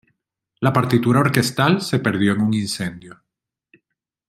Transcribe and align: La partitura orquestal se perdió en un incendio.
La 0.67 0.71
partitura 0.73 1.19
orquestal 1.19 1.79
se 1.79 1.99
perdió 1.99 2.33
en 2.33 2.41
un 2.41 2.55
incendio. 2.55 3.21